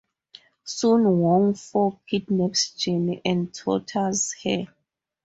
[0.75, 4.65] Soon Wong Foo kidnaps Jenny and tortures her.